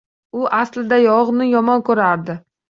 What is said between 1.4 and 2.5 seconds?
yomon koʻrardi